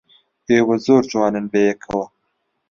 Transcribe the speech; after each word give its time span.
ئێوە 0.49 0.75
زۆر 0.85 1.03
جوانن 1.11 1.45
بەیەکەوە. 1.53 2.05